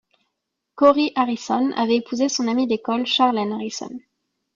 [0.73, 3.99] Corey Harrison avait épousé son amie d'école Charlène Harrison.